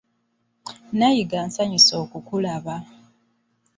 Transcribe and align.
Nayiga 0.97 1.37
nsanyuse 1.47 1.93
okukulaba. 2.03 2.75